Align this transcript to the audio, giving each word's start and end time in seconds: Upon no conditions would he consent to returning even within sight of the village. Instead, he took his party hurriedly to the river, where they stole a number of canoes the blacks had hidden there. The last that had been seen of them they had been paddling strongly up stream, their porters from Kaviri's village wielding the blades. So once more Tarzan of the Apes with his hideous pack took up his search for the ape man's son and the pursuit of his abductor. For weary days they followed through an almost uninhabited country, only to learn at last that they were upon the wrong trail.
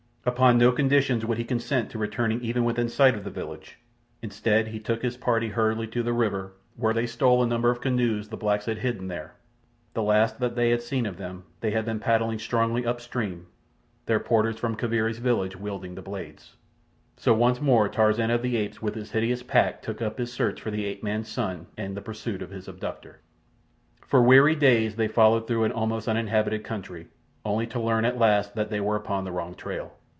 Upon 0.23 0.59
no 0.59 0.71
conditions 0.71 1.25
would 1.25 1.39
he 1.39 1.43
consent 1.43 1.89
to 1.89 1.97
returning 1.97 2.41
even 2.41 2.63
within 2.63 2.89
sight 2.89 3.15
of 3.15 3.23
the 3.23 3.31
village. 3.31 3.79
Instead, 4.21 4.67
he 4.67 4.79
took 4.79 5.01
his 5.01 5.17
party 5.17 5.47
hurriedly 5.47 5.87
to 5.87 6.03
the 6.03 6.13
river, 6.13 6.53
where 6.75 6.93
they 6.93 7.07
stole 7.07 7.41
a 7.41 7.47
number 7.47 7.71
of 7.71 7.81
canoes 7.81 8.29
the 8.29 8.37
blacks 8.37 8.65
had 8.67 8.77
hidden 8.77 9.07
there. 9.07 9.33
The 9.95 10.03
last 10.03 10.39
that 10.39 10.49
had 10.55 10.55
been 10.57 10.79
seen 10.79 11.07
of 11.07 11.17
them 11.17 11.45
they 11.61 11.71
had 11.71 11.85
been 11.85 11.99
paddling 11.99 12.37
strongly 12.37 12.85
up 12.85 13.01
stream, 13.01 13.47
their 14.05 14.19
porters 14.19 14.59
from 14.59 14.75
Kaviri's 14.77 15.17
village 15.17 15.55
wielding 15.55 15.95
the 15.95 16.03
blades. 16.03 16.55
So 17.17 17.33
once 17.33 17.59
more 17.59 17.89
Tarzan 17.89 18.29
of 18.29 18.43
the 18.43 18.57
Apes 18.57 18.79
with 18.79 18.93
his 18.93 19.13
hideous 19.13 19.41
pack 19.41 19.81
took 19.81 20.03
up 20.03 20.19
his 20.19 20.31
search 20.31 20.61
for 20.61 20.69
the 20.69 20.85
ape 20.85 21.01
man's 21.01 21.29
son 21.29 21.65
and 21.79 21.97
the 21.97 21.99
pursuit 22.01 22.43
of 22.43 22.51
his 22.51 22.67
abductor. 22.67 23.21
For 24.05 24.21
weary 24.21 24.55
days 24.55 24.97
they 24.97 25.07
followed 25.07 25.47
through 25.47 25.63
an 25.63 25.71
almost 25.71 26.07
uninhabited 26.07 26.63
country, 26.63 27.07
only 27.43 27.65
to 27.65 27.79
learn 27.79 28.05
at 28.05 28.19
last 28.19 28.53
that 28.53 28.69
they 28.69 28.79
were 28.79 28.95
upon 28.95 29.23
the 29.25 29.31
wrong 29.31 29.55
trail. 29.55 29.93